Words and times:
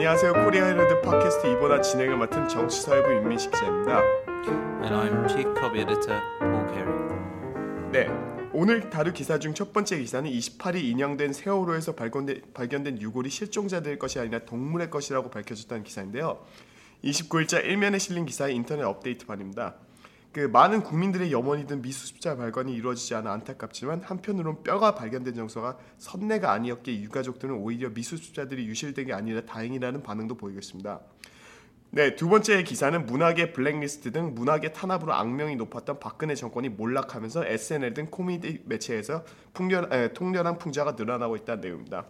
안녕하세요. 0.00 0.32
코리아 0.32 0.64
헤럴드 0.64 1.02
팟캐스트 1.02 1.46
이보다 1.48 1.82
진행을 1.82 2.16
맡은 2.16 2.48
정치사회부 2.48 3.16
윤민식 3.16 3.50
기자입니다. 3.50 4.00
And 4.82 4.94
I'm 4.94 5.28
Chief 5.28 5.52
Copy 5.60 5.82
Editor 5.82 6.22
Paul 6.38 6.66
Carey. 6.72 7.92
네, 7.92 8.08
오늘 8.54 8.88
다룰 8.88 9.12
기사 9.12 9.38
중 9.38 9.52
첫 9.52 9.74
번째 9.74 9.98
기사는 9.98 10.30
28일 10.30 10.84
인양된 10.84 11.34
세월호에서 11.34 11.96
발견된, 11.96 12.40
발견된 12.54 13.02
유골이 13.02 13.28
실종자들의 13.28 13.98
것이 13.98 14.18
아니라 14.18 14.38
동물의 14.38 14.88
것이라고 14.88 15.28
밝혀졌다는 15.28 15.84
기사인데요. 15.84 16.46
29일자 17.04 17.62
일면에 17.62 17.98
실린 17.98 18.24
기사의 18.24 18.54
인터넷 18.54 18.84
업데이트판입니다. 18.84 19.74
그 20.32 20.40
많은 20.40 20.84
국민들의 20.84 21.32
염원이든 21.32 21.82
미수습자 21.82 22.36
발견이 22.36 22.72
이루어지지 22.72 23.16
않아 23.16 23.32
안타깝지만 23.32 24.02
한편으론 24.02 24.62
뼈가 24.62 24.94
발견된 24.94 25.34
정서가 25.34 25.76
선내가 25.98 26.52
아니었기에 26.52 27.00
유가족들은 27.00 27.56
오히려 27.56 27.90
미수습자들이 27.90 28.66
유실된 28.66 29.06
게 29.06 29.12
아니라 29.12 29.40
다행이라는 29.40 30.04
반응도 30.04 30.36
보이겠습니다. 30.36 31.00
네, 31.92 32.14
두 32.14 32.28
번째 32.28 32.62
기사는 32.62 33.04
문학의 33.06 33.52
블랙리스트 33.52 34.12
등 34.12 34.32
문학의 34.36 34.72
탄압으로 34.72 35.12
악명이 35.12 35.56
높았던 35.56 35.98
박근혜 35.98 36.36
정권이 36.36 36.68
몰락하면서 36.68 37.46
SNL 37.46 37.94
등 37.94 38.06
코미디 38.08 38.62
매체에서 38.66 39.24
풍렬, 39.52 39.92
에, 39.92 40.12
통렬한 40.12 40.58
풍자가 40.58 40.92
늘어나고 40.92 41.34
있다는 41.34 41.62
내용입니다. 41.62 42.06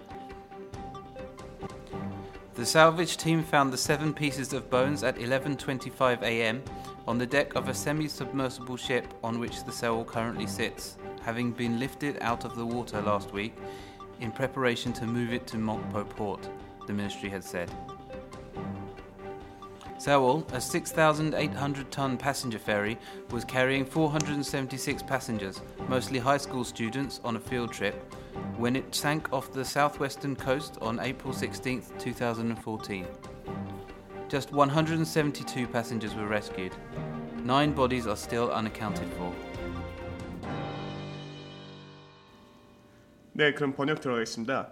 The 2.54 2.66
salvage 2.66 3.16
team 3.16 3.42
found 3.42 3.72
the 3.72 3.78
seven 3.78 4.12
pieces 4.12 4.52
of 4.52 4.68
bones 4.68 5.02
at 5.02 5.16
11:25 5.16 6.20
a.m. 6.20 6.62
on 7.08 7.16
the 7.16 7.26
deck 7.26 7.54
of 7.54 7.70
a 7.70 7.74
semi-submersible 7.74 8.76
ship 8.76 9.14
on 9.24 9.38
which 9.38 9.64
the 9.64 9.72
Sewol 9.72 10.06
currently 10.06 10.46
sits, 10.46 10.98
having 11.22 11.52
been 11.52 11.78
lifted 11.78 12.18
out 12.20 12.44
of 12.44 12.56
the 12.56 12.64
water 12.64 13.00
last 13.02 13.32
week 13.32 13.54
in 14.20 14.30
preparation 14.30 14.92
to 14.94 15.06
move 15.06 15.32
it 15.32 15.46
to 15.48 15.56
Mokpo 15.56 16.08
port, 16.08 16.48
the 16.86 16.92
ministry 16.92 17.28
had 17.28 17.44
said. 17.44 17.70
Sewol, 19.98 20.50
a 20.54 20.60
6,800 20.60 21.90
ton 21.90 22.16
passenger 22.16 22.58
ferry, 22.58 22.98
was 23.30 23.44
carrying 23.44 23.84
476 23.84 25.02
passengers, 25.02 25.60
mostly 25.88 26.18
high 26.18 26.38
school 26.38 26.64
students, 26.64 27.20
on 27.22 27.36
a 27.36 27.40
field 27.40 27.70
trip 27.70 28.14
when 28.56 28.76
it 28.76 28.94
sank 28.94 29.32
off 29.32 29.52
the 29.52 29.64
southwestern 29.64 30.36
coast 30.36 30.78
on 30.80 31.00
April 31.00 31.32
16, 31.32 31.82
2014. 31.98 33.06
Just 34.28 34.52
172 34.52 35.66
passengers 35.66 36.14
were 36.14 36.26
rescued. 36.26 36.72
Nine 37.42 37.72
bodies 37.72 38.06
are 38.06 38.16
still 38.16 38.50
unaccounted 38.52 39.08
for. 39.14 39.34
네, 43.40 43.54
그럼 43.54 43.72
번역 43.72 44.02
들어가겠습니다. 44.02 44.68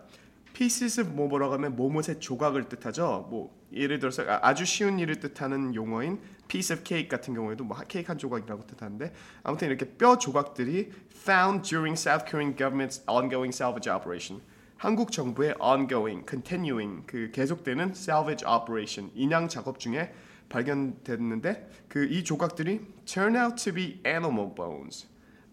of 1.00 1.14
뭐뭐라고 1.14 1.54
하면 1.54 1.74
뭐뭇의 1.74 2.20
조각을 2.20 2.68
뜻하죠. 2.68 3.26
뭐 3.30 3.50
예를 3.72 3.98
들어서 3.98 4.24
아- 4.24 4.40
아주 4.42 4.66
쉬운 4.66 4.98
일을 4.98 5.20
뜻하는 5.20 5.74
용어인 5.74 6.20
piece 6.48 6.76
of 6.76 6.84
cake 6.86 7.08
같은 7.08 7.32
경우에도 7.32 7.64
뭐 7.64 7.78
케이크 7.88 8.08
한 8.08 8.18
조각이라고 8.18 8.66
뜻하는데 8.66 9.14
아무튼 9.42 9.68
이렇게 9.68 9.86
뼈 9.96 10.18
조각들이 10.18 10.90
found 11.10 11.66
during 11.66 11.98
South 11.98 12.26
Korean 12.28 12.54
government's 12.54 13.00
ongoing 13.08 13.56
salvage 13.56 13.90
operation. 13.90 14.42
한국 14.76 15.12
정부의 15.12 15.54
ongoing, 15.58 16.26
continuing 16.28 17.06
그 17.06 17.30
계속되는 17.32 17.92
salvage 17.96 18.46
operation 18.46 19.10
인양 19.14 19.48
작업 19.48 19.78
중에 19.78 20.12
발견됐는데 20.50 21.70
그 21.88 22.04
이 22.04 22.22
조각들이 22.22 22.82
turn 23.06 23.34
out 23.34 23.56
to 23.64 23.72
be 23.72 24.02
animal 24.04 24.54
bones. 24.54 25.08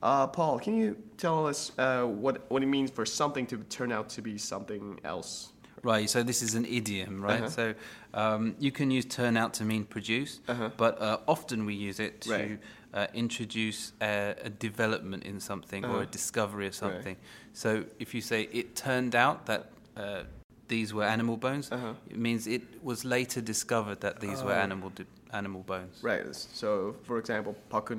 Uh, 0.05 0.27
Paul, 0.27 0.59
can 0.59 0.77
you 0.77 0.95
tell 1.17 1.47
us 1.47 1.71
uh, 1.79 2.03
what 2.03 2.35
what 2.51 2.61
it 2.61 2.67
means 2.67 2.91
for 2.91 3.05
something 3.07 3.47
to 3.47 3.57
turn 3.69 3.91
out 3.91 4.07
to 4.09 4.21
be 4.21 4.37
something 4.37 4.99
else? 5.03 5.51
Right, 5.81 6.07
so 6.09 6.21
this 6.23 6.41
is 6.43 6.53
an 6.55 6.65
idiom, 6.65 7.21
right? 7.23 7.43
Uh-huh. 7.43 7.49
So 7.49 7.73
um, 8.13 8.55
you 8.59 8.71
can 8.71 8.91
use 8.91 9.05
turn 9.05 9.35
out 9.35 9.53
to 9.55 9.63
mean 9.63 9.83
produce, 9.85 10.41
Uh-huh. 10.47 10.69
but 10.77 11.01
uh, 11.01 11.17
often 11.27 11.65
we 11.65 11.73
use 11.73 11.99
it 11.99 12.21
to 12.21 12.29
Right. 12.31 12.59
uh, 12.93 13.07
introduce 13.13 13.93
a, 14.01 14.35
a 14.43 14.49
development 14.49 15.23
in 15.23 15.39
something 15.39 15.83
or 15.85 15.89
a 15.89 15.93
Uh-huh. 16.01 16.11
discovery 16.11 16.67
of 16.67 16.73
Right. 16.73 16.79
something. 16.93 17.17
So 17.53 17.69
if 17.99 18.13
you 18.13 18.21
say 18.21 18.47
it 18.53 18.75
turned 18.75 19.15
out 19.15 19.45
that 19.45 19.61
uh, 19.97 20.23
these 20.67 20.93
were 20.93 21.03
animal 21.07 21.37
bones, 21.37 21.71
Uh-huh. 21.71 21.93
it 22.09 22.17
means 22.17 22.47
it 22.47 22.61
was 22.83 23.03
later 23.05 23.41
discovered 23.41 23.99
that 24.01 24.19
these 24.19 24.43
were 24.43 24.53
Oh. 24.57 24.63
animal 24.67 24.89
di- 24.89 25.05
animal 25.31 25.63
bones. 25.63 26.03
Right. 26.03 26.35
So, 26.35 26.95
for 27.03 27.17
example, 27.17 27.55
Park 27.69 27.89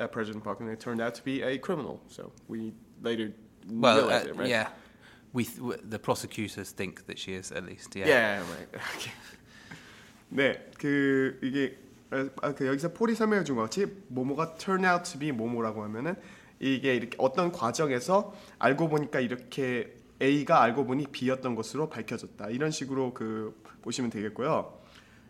Uh, 0.00 0.06
President 0.06 0.44
Park 0.44 0.60
Geun-hye 0.60 0.76
turned 0.76 1.00
out 1.00 1.14
to 1.16 1.22
be 1.24 1.42
a 1.42 1.58
criminal. 1.58 2.00
So 2.08 2.30
we 2.48 2.72
later 3.02 3.32
Well, 3.70 3.96
realized 3.98 4.26
uh, 4.26 4.30
it, 4.30 4.36
right? 4.36 4.48
yeah, 4.48 4.68
we 5.32 5.44
th- 5.44 5.80
the 5.88 5.98
prosecutors 5.98 6.70
think 6.70 7.06
that 7.06 7.18
she 7.18 7.34
is 7.34 7.50
at 7.52 7.64
least. 7.66 7.96
Yeah. 7.96 8.06
Yeah, 8.06 8.38
right. 8.38 8.68
Okay. 8.96 9.12
네, 10.30 10.58
그 10.78 11.38
이게 11.42 11.76
어, 12.10 12.28
아, 12.42 12.52
그 12.54 12.66
여기서 12.66 12.92
폴이 12.92 13.14
설명해 13.14 13.44
준 13.44 13.56
것 13.56 13.62
같이 13.62 13.86
모모가 14.08 14.56
turn 14.56 14.84
out 14.84 15.04
to 15.10 15.18
be 15.18 15.32
모모라고 15.32 15.82
하면은 15.84 16.14
이게 16.60 16.94
이렇게 16.94 17.16
어떤 17.18 17.50
과정에서 17.52 18.34
알고 18.58 18.88
보니까 18.88 19.20
이렇게 19.20 19.94
A가 20.20 20.62
알고 20.62 20.84
보니 20.86 21.06
B였던 21.08 21.54
것으로 21.54 21.88
밝혀졌다. 21.88 22.48
이런 22.50 22.70
식으로 22.70 23.14
그 23.14 23.60
보시면 23.82 24.10
되겠고요. 24.10 24.76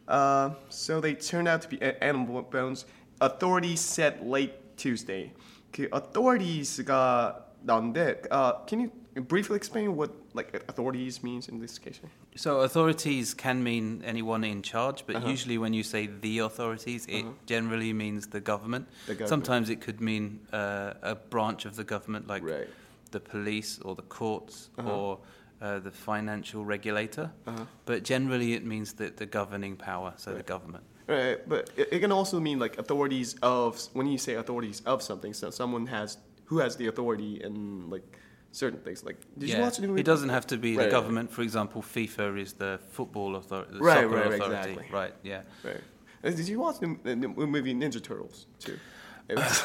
Uh, 0.08 0.54
so 0.70 1.00
they 1.02 1.14
turned 1.18 1.46
out 1.48 1.60
to 1.60 1.68
be 1.68 1.78
animal 2.02 2.42
bones. 2.50 2.86
Authorities 3.21 3.79
said 3.79 4.21
late 4.25 4.53
Tuesday. 4.77 5.31
그 5.71 5.89
authorites가 5.91 7.45
나오는데, 7.65 8.21
uh, 8.31 8.53
can 8.67 8.79
you 8.81 8.91
briefly 9.27 9.55
explain 9.55 9.95
what 9.95 10.11
like 10.33 10.53
authorities 10.67 11.23
means 11.23 11.47
in 11.47 11.59
this 11.59 11.77
case? 11.79 11.99
So 12.35 12.61
authorities 12.61 13.33
can 13.33 13.63
mean 13.63 14.01
anyone 14.03 14.43
in 14.43 14.61
charge, 14.61 15.05
but 15.05 15.15
Uh-huh. 15.17 15.29
usually 15.29 15.57
when 15.57 15.73
you 15.73 15.83
say 15.83 16.07
the 16.07 16.39
authorities, 16.39 17.05
it 17.07 17.23
Uh-huh. 17.23 17.31
generally 17.45 17.93
means 17.93 18.27
the 18.27 18.41
government. 18.41 18.87
The 19.05 19.13
government. 19.13 19.29
Sometimes 19.29 19.69
it 19.69 19.81
could 19.81 20.01
mean 20.01 20.39
uh, 20.51 20.93
a 21.01 21.15
branch 21.15 21.65
of 21.65 21.75
the 21.75 21.83
government, 21.83 22.27
like 22.27 22.43
Right. 22.43 22.67
the 23.11 23.19
police 23.19 23.79
or 23.85 23.95
the 23.95 24.03
courts 24.09 24.69
Uh-huh. 24.77 24.89
or 24.91 25.19
uh, 25.61 25.79
the 25.79 25.91
financial 25.91 26.65
regulator. 26.65 27.31
Uh-huh. 27.47 27.65
But 27.85 28.03
generally, 28.03 28.53
it 28.53 28.65
means 28.65 28.93
the, 28.93 29.11
the 29.15 29.25
governing 29.25 29.77
power, 29.77 30.13
so 30.17 30.31
Right. 30.31 30.37
the 30.45 30.51
government. 30.51 30.83
Right, 31.08 31.38
but 31.48 31.70
it, 31.76 31.88
it 31.92 31.98
can 32.00 32.12
also 32.12 32.38
mean 32.38 32.58
like 32.58 32.78
authorities 32.78 33.34
of 33.42 33.80
when 33.94 34.06
you 34.06 34.18
say 34.18 34.34
authorities 34.34 34.82
of 34.84 35.02
something, 35.02 35.32
so 35.32 35.50
someone 35.50 35.86
has 35.86 36.18
who 36.44 36.58
has 36.58 36.76
the 36.76 36.86
authority 36.88 37.40
in 37.42 37.88
like 37.90 38.18
certain 38.52 38.80
things. 38.80 39.04
Like, 39.04 39.16
did 39.38 39.48
you 39.48 39.58
watch 39.60 39.78
the 39.78 39.86
movie? 39.88 40.00
It 40.00 40.04
doesn't 40.06 40.28
have 40.30 40.46
to 40.48 40.56
be 40.58 40.70
Right, 40.76 40.76
the 40.76 40.82
right. 40.84 40.90
government. 40.90 41.30
For 41.32 41.42
example, 41.42 41.82
FIFA 41.82 42.38
is 42.40 42.52
the 42.54 42.78
football 42.90 43.36
authority, 43.36 43.72
the 43.74 43.80
Right, 43.80 44.04
right, 44.08 44.26
right, 44.26 44.40
authority. 44.40 44.70
exactly. 44.70 44.86
Right, 44.92 45.14
yeah. 45.22 45.42
Right. 45.64 45.80
Uh, 46.24 46.30
Did 46.30 46.48
you 46.48 46.58
watch 46.60 46.78
the, 46.80 46.96
the 47.04 47.16
movie 47.16 47.74
Ninja 47.74 48.02
Turtles 48.02 48.46
too? 48.58 48.78
It 49.30 49.36
was, 49.36 49.62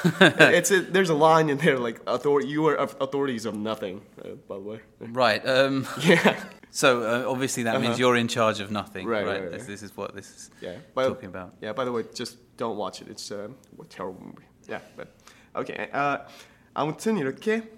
it's 0.60 0.72
a, 0.72 0.82
there's 0.82 1.10
a 1.10 1.14
line 1.16 1.50
in 1.50 1.58
there 1.58 1.80
like 1.80 2.02
authority. 2.06 2.50
You 2.50 2.68
are 2.68 2.76
authorities 2.76 3.46
of 3.46 3.56
nothing. 3.56 4.02
Uh, 4.22 4.32
by 4.50 4.56
the 4.56 4.62
way. 4.62 4.80
Right. 5.00 5.42
Um, 5.48 5.88
Yeah. 6.02 6.38
So 6.76 7.04
uh, 7.04 7.30
obviously 7.30 7.62
that 7.70 7.80
means 7.80 7.94
Uh-huh. 7.94 8.00
you're 8.00 8.18
in 8.18 8.28
charge 8.28 8.60
of 8.60 8.72
nothing, 8.72 9.06
Right, 9.06 9.24
right? 9.24 9.42
right, 9.44 9.52
This, 9.52 9.62
right. 9.62 9.68
this 9.70 9.84
is 9.84 9.92
what 9.96 10.16
this 10.16 10.26
is 10.26 10.50
Yeah. 10.60 10.78
By, 10.96 11.06
talking 11.06 11.30
about. 11.30 11.54
Yeah. 11.62 11.72
By 11.74 11.86
the 11.86 11.92
way, 11.92 12.04
just 12.16 12.38
don't 12.58 12.78
watch 12.78 13.00
it. 13.02 13.08
It's 13.14 13.30
uh, 13.32 13.50
a 13.80 13.86
terrible 13.86 14.22
movie. 14.26 14.48
Yeah. 14.68 14.82
But 14.98 15.10
okay. 15.56 15.88
아 15.94 16.26
아무튼 16.74 17.18
이렇게 17.22 17.70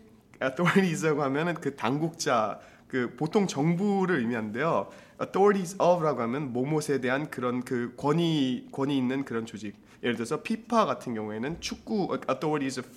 authorities라고 0.42 1.22
하면은 1.24 1.56
그 1.56 1.76
당국자 1.76 2.60
그 2.88 3.14
보통 3.18 3.48
정부를 3.48 4.20
의미하는데요. 4.20 4.88
authorities 5.22 5.76
of라고 5.78 6.22
하면 6.22 6.54
뭐뭇에 6.54 7.02
대한 7.02 7.30
그런 7.30 7.64
그 7.64 7.94
권위 7.98 8.70
권위 8.72 8.96
있는 8.98 9.26
그런 9.26 9.46
조직. 9.46 9.76
예를 10.04 10.16
들어서 10.16 10.42
피파 10.42 10.86
같은 10.86 11.14
경우에는 11.16 11.60
축구 11.60 12.18
authorities 12.30 12.80
of, 12.80 12.88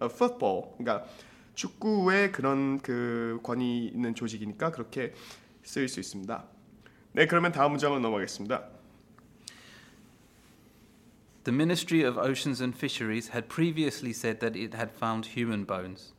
of 0.00 0.14
football. 0.14 0.72
그러니까 0.78 1.06
축구의 1.54 2.32
그런 2.32 2.80
그 2.80 3.38
권위 3.42 3.88
있는 3.88 4.14
조직이니까 4.14 4.70
그렇게 4.70 5.12
쓰일 5.63 5.87
수 5.87 5.99
있습니다. 5.99 6.45
네, 7.13 7.25
그러면 7.25 7.51
다음 7.51 7.71
문장으로 7.71 7.99
넘어가겠습니다. 7.99 8.77
The 11.43 11.55
Ministry 11.55 12.03
of 12.03 12.17
Oceans 12.17 12.61
and 12.61 12.75
Fisheries 12.75 13.29
had 13.29 13.47
previously 13.47 14.11
said 14.11 14.39
that 14.41 14.57
it 14.57 14.75
had 14.75 14.91
found 14.91 15.37
human 15.37 15.63
bones, 15.63 16.13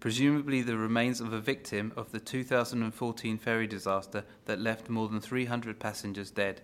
presumably 0.00 0.62
the 0.62 0.76
remains 0.76 1.20
of 1.20 1.34
a 1.34 1.40
victim 1.40 1.92
of 1.96 2.12
the 2.12 2.18
2014 2.18 3.36
ferry 3.36 3.66
disaster 3.66 4.24
that 4.46 4.58
left 4.58 4.88
more 4.88 5.06
than 5.06 5.20
300 5.20 5.78
passengers 5.78 6.30
dead. 6.30 6.62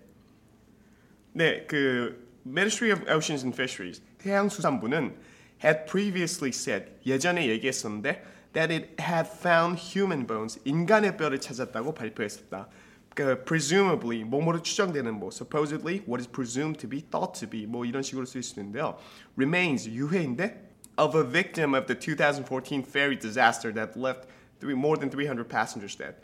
네, 1.35 1.67
그 1.67 2.17
Ministry 2.47 2.91
of 2.91 3.03
Oceans 3.07 3.45
and 3.45 3.55
Fisheries 3.55 4.01
해양수산부는 4.25 5.15
had 5.63 5.87
previously 5.87 6.51
said 6.51 6.93
예전에 7.05 7.49
얘기했었는데 7.49 8.25
that 8.54 8.74
it 8.74 8.96
had 9.00 9.28
found 9.30 9.80
human 9.80 10.26
bones 10.28 10.60
인간의 10.66 11.18
뼈를 11.18 11.40
찾았다고 11.40 11.94
발표했었다. 11.94 12.68
그 13.14 13.44
presumably 13.44 14.24
뭐뭐로 14.24 14.62
추정되는 14.62 15.14
뭐 15.14 15.30
supposedly 15.32 16.00
what 16.08 16.22
is 16.22 16.28
presumed 16.30 16.80
to 16.80 16.90
be 16.90 17.02
thought 17.02 17.38
to 17.40 17.50
be 17.50 17.66
뭐 17.66 17.86
이런 17.86 18.02
식으로 18.04 18.26
쓸 18.26 18.42
수 18.42 18.60
있는데요. 18.60 18.98
remains 19.38 19.90
유해인데 19.90 20.70
of 20.98 21.18
a 21.18 21.24
victim 21.24 21.74
of 21.74 21.88
the 21.88 21.98
2014 22.00 22.84
ferry 22.84 23.18
disaster 23.18 23.74
that 23.74 24.00
left 24.00 24.28
three, 24.60 24.76
more 24.76 24.98
than 25.00 25.10
300 25.10 25.48
passengers 25.50 25.98
dead. 25.98 26.16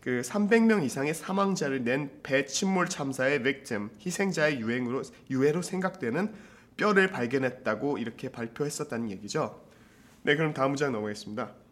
그 0.00 0.22
300명 0.22 0.84
이상의 0.84 1.14
사망자를 1.14 1.82
낸 1.82 2.10
배 2.22 2.46
침몰 2.46 2.88
참사의 2.88 3.42
victim, 3.42 3.90
희생자의 4.04 4.60
유행으로 4.60 5.02
유해로 5.30 5.62
생각되는 5.62 6.32
뼈를 6.76 7.08
발견했다고 7.08 7.98
이렇게 7.98 8.30
발표했었다는 8.30 9.10
얘기죠. 9.10 9.62
네, 10.22 10.36
그럼 10.36 10.54
다음 10.54 10.72
문장 10.72 10.92
넘어가겠습니다. 10.92 11.65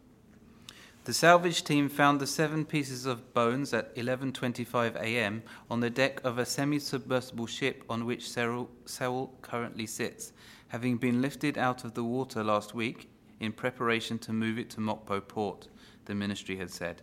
The 1.04 1.12
salvage 1.12 1.64
team 1.64 1.90
found 1.90 2.18
the 2.18 2.26
seven 2.26 2.64
pieces 2.64 3.04
of 3.04 3.34
bones 3.34 3.74
at 3.74 3.94
11:25 3.94 4.96
a.m. 4.96 5.42
on 5.70 5.80
the 5.80 5.90
deck 5.90 6.24
of 6.24 6.38
a 6.38 6.46
semi-submersible 6.46 7.46
ship 7.46 7.84
on 7.90 8.06
which 8.06 8.24
Sewol, 8.24 9.28
currently 9.42 9.84
sits, 9.84 10.32
having 10.68 10.96
been 10.96 11.20
lifted 11.20 11.58
out 11.58 11.84
of 11.84 11.92
the 11.92 12.02
water 12.02 12.42
last 12.42 12.74
week 12.74 13.10
in 13.38 13.52
preparation 13.52 14.18
to 14.20 14.32
move 14.32 14.58
it 14.58 14.70
to 14.70 14.80
Mokpo 14.80 15.20
port, 15.20 15.68
the 16.06 16.14
ministry 16.14 16.56
had 16.56 16.70
said. 16.70 17.02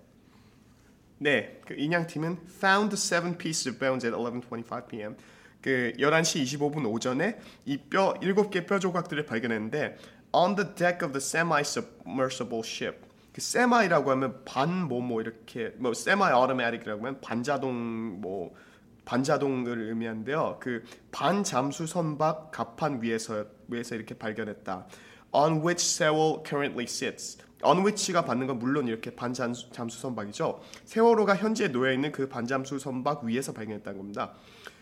네, 1.21 1.61
그 1.67 1.75
인양 1.75 2.07
팀은 2.07 2.47
found 2.47 2.89
the 2.89 2.97
seven 2.97 3.37
pieces 3.37 3.67
of 3.67 3.77
bones 3.77 4.03
at 4.03 4.13
11:25 4.13 4.87
p.m. 4.87 5.15
그 5.61 5.93
11시 5.99 6.41
25분 6.57 6.87
오전에 6.87 7.39
이뼈 7.67 8.15
일곱 8.23 8.49
개뼈 8.49 8.79
조각들을 8.79 9.27
발견했는데 9.27 9.95
on 10.33 10.55
the 10.55 10.67
deck 10.73 11.05
of 11.05 11.13
the 11.13 11.21
semi-submersible 11.21 12.63
ship 12.65 13.10
그 13.33 13.37
semi라고 13.37 14.11
하면 14.11 14.43
반 14.45 14.87
뭐뭐 14.87 15.21
이렇게 15.21 15.73
뭐 15.77 15.91
semi-automatic이라고 15.91 16.99
하면 16.99 17.21
반자동 17.21 18.21
뭐 18.21 18.53
반자동을 19.05 19.89
의미하는데요. 19.89 20.57
그 20.59 20.83
반잠수 21.11 21.87
선박 21.87 22.51
갑판 22.51 23.01
위에서 23.01 23.45
위에서 23.67 23.95
이렇게 23.95 24.15
발견했다. 24.15 24.87
On 25.33 25.61
which 25.65 25.83
Sewell 25.83 26.43
currently 26.45 26.83
sits. 26.83 27.37
on 27.63 27.79
which가 27.85 28.25
받는 28.25 28.47
건 28.47 28.59
물론 28.59 28.87
이렇게 28.87 29.11
반잠수 29.11 29.71
잠수 29.71 29.99
선박이죠. 29.99 30.61
세월호가 30.85 31.35
현재 31.35 31.67
놓여 31.71 31.93
있는 31.93 32.11
그 32.11 32.27
반잠수 32.27 32.79
선박 32.79 33.23
위에서 33.23 33.53
발견했다는 33.53 33.97
겁니다. 33.97 34.33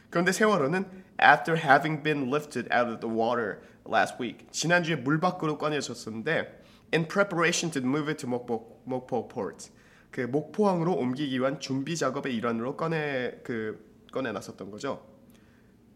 그런데 0.10 0.32
세월호는 0.32 0.86
after 1.22 1.60
having 1.60 2.02
been 2.02 2.28
lifted 2.30 2.70
out 2.74 2.90
of 2.90 3.00
the 3.00 3.14
water 3.14 3.60
last 3.89 4.17
week 4.21 4.47
지난주에 4.51 4.97
물 4.97 5.21
밖으로 5.21 5.59
꺼내졌었는데 5.59 6.63
in 6.93 7.09
preparation 7.09 7.71
to 7.71 7.83
move 7.83 8.09
it 8.09 8.19
to 8.19 8.29
목포, 8.29 8.83
목포 8.85 9.29
port 9.29 9.71
그 10.11 10.21
목포항으로 10.21 10.95
옮기기 10.95 11.41
위한 11.41 11.59
준비 11.59 11.97
작업의 11.97 12.37
일환으로 12.37 12.77
꺼내 12.77 13.41
그 13.43 13.85
꺼내 14.13 14.31
놨었던 14.31 14.71
거죠. 14.71 15.05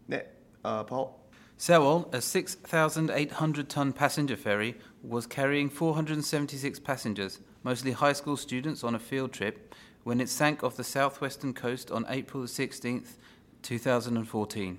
네, 0.07 0.27
어, 0.65 0.85
Paul. 0.85 1.11
Sewell, 1.57 2.09
a 2.13 2.21
6,800 2.21 3.69
ton 3.69 3.93
passenger 3.93 4.37
ferry, 4.37 4.75
was 5.03 5.27
carrying 5.27 5.69
476 5.69 6.81
passengers, 6.81 7.41
mostly 7.63 7.93
high 7.93 8.13
school 8.13 8.37
students 8.37 8.83
on 8.83 8.95
a 8.95 8.99
field 8.99 9.33
trip, 9.33 9.75
when 10.03 10.21
it 10.21 10.29
sank 10.29 10.65
off 10.65 10.77
the 10.77 10.85
southwestern 10.85 11.53
coast 11.53 11.91
on 11.91 12.05
April 12.09 12.45
16th, 12.45 13.19
2014. 13.63 14.79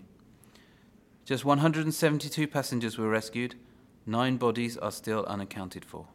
Just 1.26 1.46
172 1.46 2.48
passengers 2.48 2.98
were 2.98 3.10
rescued, 3.10 3.56
nine 4.06 4.38
bodies 4.38 4.78
are 4.78 4.92
still 4.92 5.26
unaccounted 5.28 5.86
for. 5.86 6.08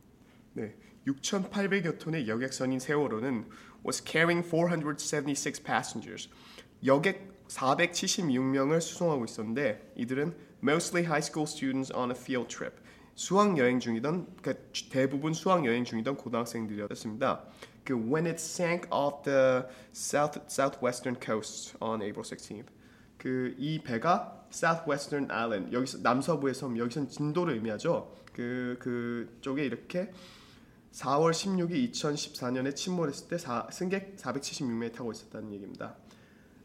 네, 0.57 0.75
6,800여 1.07 1.99
톤의 1.99 2.27
여객선인 2.29 2.81
세월호는 2.81 3.47
was 3.85 4.03
carrying 4.05 4.43
476 4.43 5.63
passengers. 5.63 6.29
여객 6.85 7.47
476명을 7.49 8.81
수송하고 8.81 9.25
있었는데 9.25 9.93
이들은 9.97 10.35
mostly 10.63 11.05
high 11.05 11.23
school 11.23 11.47
students 11.47 11.93
on 11.95 12.11
a 12.11 12.17
field 12.17 12.49
trip. 12.49 12.81
수학 13.15 13.57
여행 13.59 13.79
중이던 13.79 14.37
그러니까 14.43 14.65
대부분 14.91 15.35
수학 15.35 15.65
여행 15.65 15.85
중이던 15.85 16.17
고등학생들이었습니다. 16.17 17.45
그 17.85 17.95
when 17.95 18.27
it 18.27 18.41
sank 18.41 18.89
off 18.91 19.23
the 19.23 19.67
south 19.93 20.41
southwestern 20.49 21.17
coast 21.21 21.77
on 21.81 22.03
April 22.03 22.25
16th. 22.25 22.67
그 23.20 23.54
이 23.60 23.80
배가 23.84 24.40
southwestern 24.52 25.30
island 25.30 25.72
여기서 25.74 26.00
남서부의 26.00 26.56
섬 26.56 26.78
여기선 26.78 27.10
진도를 27.10 27.56
의미하죠. 27.56 28.12
그 28.34 28.78
그쪽에 28.80 29.66
이렇게 29.66 30.12
4월 30.94 31.32
16일 31.32 31.92
2014년에 31.92 32.76
침몰했을 32.76 33.28
때 33.28 33.38
사, 33.38 33.68
승객 33.72 34.16
476명이 34.16 34.94
타고 34.94 35.12
있었다는 35.12 35.54
얘기입니다. 35.54 35.96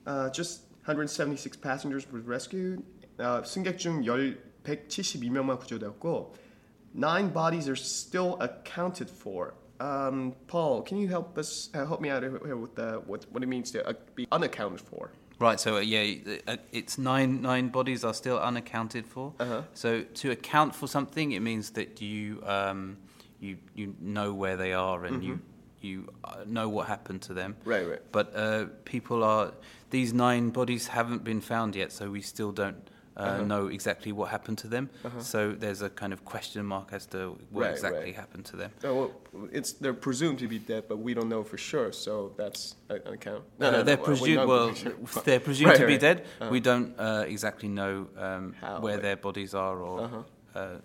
Uh, 0.06 0.30
just 0.32 0.64
176 0.86 1.60
passengers 1.60 2.06
were 2.10 2.24
rescued. 2.26 2.82
Uh, 3.18 3.42
승객 3.44 3.78
중 3.78 4.02
172명만 4.02 5.58
구조되었고 5.58 6.34
nine 6.94 7.32
bodies 7.32 7.68
are 7.68 7.76
still 7.76 8.38
accounted 8.40 9.10
for. 9.10 9.54
Um, 9.80 10.34
Paul, 10.46 10.82
can 10.82 10.96
you 10.98 11.08
help 11.08 11.36
us 11.36 11.68
uh, 11.74 11.84
help 11.84 12.00
me 12.00 12.08
out 12.08 12.22
here 12.22 12.56
with 12.56 12.76
the, 12.76 13.02
what 13.06 13.26
what 13.32 13.42
it 13.42 13.48
means 13.48 13.72
to 13.72 13.86
uh, 13.86 13.92
be 14.14 14.26
unaccounted 14.30 14.80
for? 14.80 15.10
Right, 15.44 15.60
so 15.60 15.76
uh, 15.76 15.80
yeah, 15.80 16.14
uh, 16.46 16.56
it's 16.72 16.96
nine 16.96 17.42
nine 17.42 17.68
bodies 17.68 18.02
are 18.02 18.14
still 18.14 18.38
unaccounted 18.38 19.06
for. 19.06 19.34
Uh-huh. 19.38 19.62
So 19.74 20.02
to 20.02 20.30
account 20.30 20.74
for 20.74 20.86
something, 20.86 21.32
it 21.32 21.40
means 21.40 21.70
that 21.72 22.00
you 22.00 22.42
um, 22.46 22.96
you 23.40 23.58
you 23.74 23.94
know 24.00 24.32
where 24.32 24.56
they 24.56 24.72
are 24.72 25.04
and 25.04 25.22
you 25.22 25.40
you 25.82 26.08
uh, 26.24 26.44
know 26.46 26.70
what 26.70 26.86
happened 26.86 27.20
to 27.22 27.34
them. 27.34 27.56
Right, 27.66 27.86
right. 27.86 28.00
But 28.10 28.34
uh, 28.34 28.66
people 28.86 29.22
are 29.22 29.52
these 29.90 30.14
nine 30.14 30.48
bodies 30.48 30.86
haven't 30.86 31.24
been 31.24 31.42
found 31.42 31.76
yet, 31.76 31.92
so 31.92 32.10
we 32.10 32.22
still 32.22 32.50
don't 32.50 32.88
uh, 33.16 33.20
Uh-huh. 33.20 33.42
know 33.44 33.66
exactly 33.68 34.12
what 34.12 34.28
happened 34.30 34.58
to 34.58 34.68
them. 34.68 34.88
So 35.20 35.52
there's 35.52 35.82
a 35.82 35.90
kind 35.90 36.12
of 36.12 36.24
question 36.24 36.66
mark 36.66 36.92
as 36.92 37.06
to 37.06 37.18
what 37.50 37.62
Right, 37.62 37.70
exactly 37.72 38.00
right. 38.10 38.14
happened 38.22 38.44
to 38.46 38.56
them. 38.56 38.70
Oh, 38.82 38.94
well, 38.94 39.10
it's 39.52 39.72
they're 39.74 39.94
presumed 40.08 40.38
to 40.40 40.48
be 40.48 40.58
dead, 40.58 40.82
but 40.88 40.98
we 40.98 41.14
don't 41.14 41.28
know 41.28 41.44
for 41.44 41.58
sure. 41.58 41.92
So 41.92 42.32
that's 42.36 42.74
an 42.88 43.00
account. 43.06 43.44
Uh, 43.60 43.82
they're 43.82 43.96
we 43.98 44.04
presumed 44.04 44.48
well. 44.48 44.74
sure. 44.82 44.92
They're 45.24 45.40
presumed 45.40 45.70
Right, 45.70 45.80
to 45.80 45.86
be 45.86 45.98
dead. 45.98 46.18
Uh-huh. 46.40 46.50
We 46.50 46.60
don't 46.60 46.88
uh, 46.98 47.24
exactly 47.34 47.68
know 47.68 47.94
um, 48.18 48.54
How, 48.60 48.80
where 48.80 48.94
like- 48.94 49.02
their 49.02 49.16
bodies 49.16 49.54
are, 49.54 49.78
or 49.78 50.00
Uh-huh. 50.00 50.22
uh, 50.60 50.78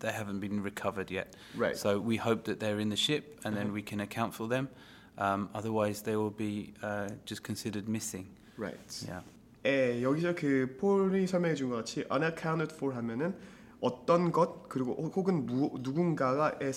they 0.00 0.12
haven't 0.12 0.40
been 0.40 0.62
recovered 0.62 1.10
yet. 1.10 1.36
Right. 1.56 1.76
So 1.76 1.98
we 2.00 2.16
hope 2.16 2.44
that 2.44 2.58
they're 2.60 2.80
in 2.80 2.88
the 2.90 2.96
ship, 2.96 3.22
and 3.44 3.54
then 3.56 3.72
we 3.72 3.82
can 3.82 4.00
account 4.00 4.34
for 4.34 4.48
them. 4.48 4.68
Um, 5.18 5.48
otherwise, 5.54 6.02
they 6.02 6.16
will 6.16 6.30
be 6.48 6.72
uh, 6.82 7.08
just 7.26 7.42
considered 7.42 7.86
missing. 7.88 8.26
Right. 8.56 9.04
Yeah. 9.08 9.20
예, 9.66 10.02
여기서 10.02 10.34
그 10.34 10.76
폴이 10.80 11.26
설명해 11.26 11.54
준 11.54 11.68
것 11.70 11.76
같이 11.76 12.04
unaccounted 12.10 12.74
for 12.74 12.94
하면은 12.96 13.34
어떤 13.80 14.30
것 14.32 14.68
그리고 14.68 14.92
혹은 15.14 15.46
무, 15.46 15.70
누군가가에 15.80 16.70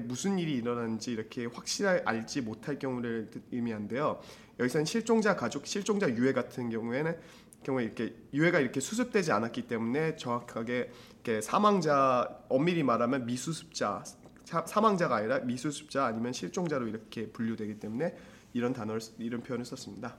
무슨 0.00 0.38
일이 0.38 0.54
일어났는지 0.56 1.12
이렇게 1.12 1.46
확실하게 1.46 2.02
알지 2.04 2.42
못할 2.42 2.78
경우를 2.78 3.30
뜻- 3.30 3.42
의미한데요. 3.52 4.20
여기서는 4.58 4.84
실종자 4.84 5.36
가족, 5.36 5.66
실종자 5.66 6.08
유해 6.10 6.32
같은 6.32 6.68
경우에는 6.70 7.16
경우에 7.62 7.84
이렇게 7.84 8.14
유해가 8.32 8.58
이렇게 8.58 8.80
수습되지 8.80 9.32
않았기 9.32 9.66
때문에 9.66 10.16
정확하게 10.16 10.90
이렇게 11.14 11.40
사망자 11.42 12.42
엄밀히 12.48 12.82
말하면 12.82 13.26
미수습자 13.26 14.04
사, 14.44 14.64
사망자가 14.66 15.16
아니라 15.16 15.38
미수습자 15.40 16.06
아니면 16.06 16.32
실종자로 16.32 16.88
이렇게 16.88 17.28
분류되기 17.30 17.78
때문에 17.78 18.16
이런 18.54 18.72
단어를 18.72 19.00
쓰- 19.00 19.12
이런 19.18 19.42
표현을 19.42 19.64
썼습니다. 19.64 20.16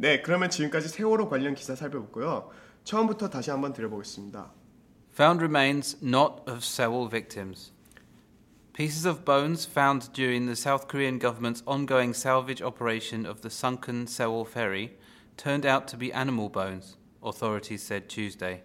네, 0.00 0.22
그러면 0.22 0.48
지금까지 0.48 0.88
세월호 0.88 1.28
관련 1.28 1.54
기사 1.54 1.74
살펴봤고요. 1.74 2.50
처음부터 2.84 3.28
다시 3.28 3.50
한번 3.50 3.74
들어보겠습니다. 3.74 4.50
Found 5.12 5.44
remains 5.44 5.98
not 6.02 6.40
of 6.48 6.64
Sewol 6.64 7.10
victims. 7.10 7.72
Pieces 8.72 9.04
of 9.04 9.26
bones 9.26 9.68
found 9.68 10.10
during 10.14 10.46
the 10.46 10.56
South 10.56 10.88
Korean 10.88 11.18
government's 11.18 11.62
ongoing 11.66 12.14
salvage 12.14 12.62
operation 12.62 13.26
of 13.26 13.42
the 13.42 13.50
sunken 13.50 14.06
Sewol 14.06 14.46
ferry 14.48 14.96
turned 15.36 15.66
out 15.66 15.86
to 15.88 15.98
be 15.98 16.10
animal 16.14 16.48
bones, 16.48 16.96
authorities 17.22 17.82
said 17.82 18.08
Tuesday. 18.08 18.62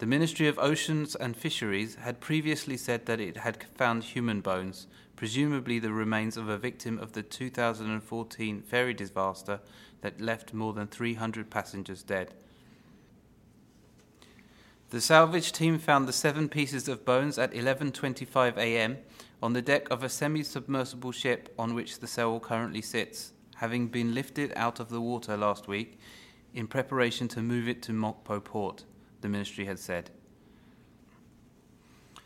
The 0.00 0.06
Ministry 0.06 0.48
of 0.48 0.58
Oceans 0.58 1.16
and 1.16 1.34
Fisheries 1.34 1.94
had 1.94 2.20
previously 2.20 2.76
said 2.76 3.06
that 3.06 3.20
it 3.20 3.38
had 3.38 3.64
found 3.74 4.04
human 4.04 4.42
bones, 4.42 4.86
presumably 5.16 5.78
the 5.78 5.94
remains 5.94 6.36
of 6.36 6.50
a 6.50 6.58
victim 6.58 6.98
of 6.98 7.12
the 7.12 7.22
2014 7.22 8.60
ferry 8.60 8.92
disaster 8.92 9.60
that 10.00 10.20
left 10.20 10.54
more 10.54 10.72
than 10.72 10.86
300 10.86 11.50
passengers 11.50 12.02
dead. 12.02 12.34
The 14.90 15.00
salvage 15.00 15.52
team 15.52 15.78
found 15.78 16.06
the 16.06 16.12
seven 16.12 16.48
pieces 16.48 16.88
of 16.88 17.04
bones 17.04 17.38
at 17.38 17.52
11:25 17.52 18.56
a.m. 18.56 18.98
on 19.42 19.52
the 19.52 19.62
deck 19.62 19.90
of 19.90 20.04
a 20.04 20.08
semi-submersible 20.08 21.12
ship 21.12 21.52
on 21.58 21.74
which 21.74 21.98
the 21.98 22.06
Sewol 22.06 22.40
currently 22.40 22.82
sits, 22.82 23.32
having 23.56 23.88
been 23.88 24.14
lifted 24.14 24.52
out 24.54 24.78
of 24.78 24.88
the 24.88 25.00
water 25.00 25.36
last 25.36 25.66
week 25.66 25.98
in 26.54 26.66
preparation 26.66 27.28
to 27.28 27.42
move 27.42 27.68
it 27.68 27.82
to 27.82 27.92
Mokpo 27.92 28.42
port, 28.42 28.84
the 29.20 29.28
ministry 29.28 29.66
had 29.66 29.78
said. 29.78 30.10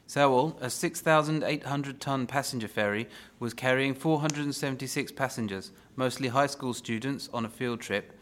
Sewol, 0.10 0.56
a 0.62 0.70
6,800 0.70 2.00
ton 2.00 2.28
passenger 2.28 2.68
ferry, 2.68 3.08
was 3.40 3.54
carrying 3.54 3.94
476 3.94 5.12
passengers, 5.14 5.72
mostly 5.96 6.28
high 6.28 6.48
school 6.48 6.74
students, 6.74 7.30
on 7.34 7.46
a 7.46 7.50
field 7.50 7.82
trip 7.82 8.14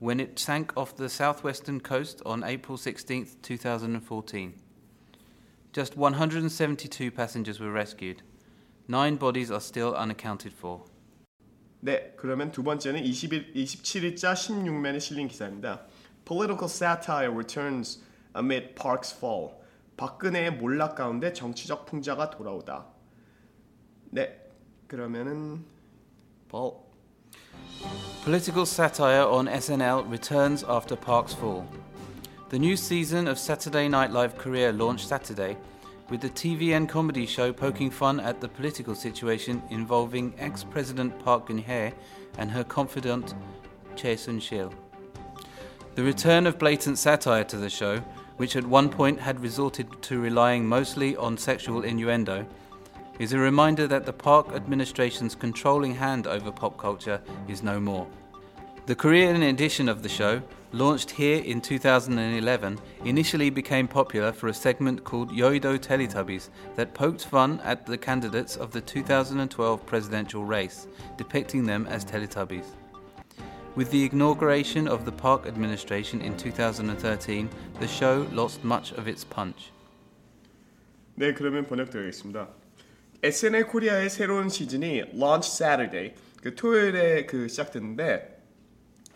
when 0.00 0.18
it 0.18 0.38
sank 0.38 0.72
off 0.76 0.96
the 0.96 1.08
southwestern 1.08 1.78
coast 1.78 2.22
on 2.24 2.42
April 2.42 2.76
16, 2.78 3.28
2014. 3.42 4.54
Just 5.72 5.96
172 5.96 7.10
passengers 7.10 7.60
were 7.60 7.70
rescued. 7.70 8.22
Nine 8.88 9.16
bodies 9.16 9.50
are 9.50 9.60
still 9.60 9.94
unaccounted 9.94 10.52
for. 10.52 10.82
네, 11.82 12.12
그러면 12.16 12.50
두 12.50 12.62
번째는 12.62 13.02
20일, 13.04 13.54
27일자 13.54 14.34
16면에 14.34 15.00
실린 15.00 15.28
기사입니다. 15.28 15.86
Political 16.24 16.68
satire 16.68 17.30
returns 17.30 18.02
amid 18.34 18.74
Park's 18.74 19.12
fall. 19.12 19.60
박근혜의 19.96 20.54
몰락 20.54 20.94
가운데 20.94 21.32
정치적 21.32 21.86
풍자가 21.86 22.30
돌아오다. 22.30 22.86
네, 24.10 24.40
그러면은 24.86 25.64
Paul. 26.48 26.74
Political 28.24 28.66
satire 28.66 29.24
on 29.24 29.46
SNL 29.46 30.08
returns 30.10 30.64
after 30.64 30.96
Park's 30.96 31.34
fall. 31.34 31.64
The 32.50 32.58
new 32.58 32.76
season 32.76 33.28
of 33.28 33.38
Saturday 33.38 33.88
Night 33.88 34.10
Live 34.10 34.36
Korea 34.36 34.72
launched 34.72 35.06
Saturday, 35.06 35.56
with 36.10 36.20
the 36.20 36.30
TVN 36.30 36.88
comedy 36.88 37.24
show 37.24 37.52
poking 37.52 37.90
fun 37.90 38.18
at 38.18 38.40
the 38.40 38.48
political 38.48 38.94
situation 38.94 39.62
involving 39.70 40.34
ex 40.38 40.64
President 40.64 41.16
Park 41.24 41.46
Geun 41.48 41.64
hye 41.64 41.94
and 42.38 42.50
her 42.50 42.64
confidant 42.64 43.34
Chae 43.94 44.18
Sun 44.18 44.40
Shil. 44.40 44.72
The 45.94 46.02
return 46.02 46.46
of 46.46 46.58
blatant 46.58 46.98
satire 46.98 47.44
to 47.44 47.56
the 47.56 47.70
show, 47.70 48.02
which 48.37 48.55
at 48.55 48.65
one 48.65 48.89
point 48.89 49.19
had 49.19 49.39
resorted 49.39 49.87
to 50.01 50.19
relying 50.19 50.65
mostly 50.65 51.15
on 51.15 51.37
sexual 51.37 51.83
innuendo, 51.83 52.45
is 53.19 53.33
a 53.33 53.39
reminder 53.39 53.87
that 53.87 54.05
the 54.05 54.13
Park 54.13 54.49
administration's 54.53 55.35
controlling 55.35 55.95
hand 55.95 56.27
over 56.27 56.51
pop 56.51 56.77
culture 56.77 57.21
is 57.47 57.63
no 57.63 57.79
more. 57.79 58.07
The 58.87 58.95
Korean 58.95 59.41
edition 59.41 59.89
of 59.89 60.03
the 60.03 60.09
show, 60.09 60.43
launched 60.71 61.09
here 61.09 61.41
in 61.41 61.61
2011, 61.61 62.77
initially 63.05 63.49
became 63.49 63.87
popular 63.87 64.31
for 64.31 64.47
a 64.47 64.53
segment 64.53 65.03
called 65.03 65.31
Yoido 65.31 65.79
Teletubbies 65.79 66.49
that 66.75 66.93
poked 66.93 67.25
fun 67.25 67.61
at 67.63 67.85
the 67.85 67.97
candidates 67.97 68.57
of 68.57 68.71
the 68.71 68.81
2012 68.81 69.85
presidential 69.85 70.43
race, 70.43 70.87
depicting 71.17 71.65
them 71.65 71.87
as 71.87 72.03
Teletubbies. 72.03 72.65
With 73.76 73.90
the 73.90 74.04
inauguration 74.06 74.88
of 74.88 75.04
the 75.04 75.12
Park 75.12 75.46
administration 75.46 76.20
in 76.20 76.36
2013, 76.36 77.48
the 77.78 77.86
show 77.86 78.26
lost 78.32 78.64
much 78.64 78.92
of 78.92 79.08
its 79.08 79.24
punch. 79.24 79.72
네, 81.16 81.32
그러면 81.34 81.66
번역드리겠습니다. 81.66 82.48
SNL 83.22 83.66
코리아의 83.66 84.10
새로운 84.10 84.48
시즌이 84.48 85.12
Launch 85.14 85.48
Saturday, 85.48 86.14
그 86.42 86.54
토요일에 86.54 87.26
그 87.26 87.48
시작됐는데 87.48 88.40